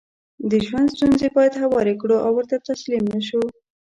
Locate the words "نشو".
3.13-3.41